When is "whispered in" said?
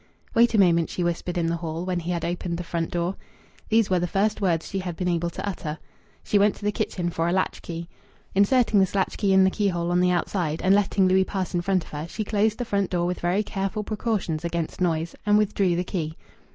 1.03-1.45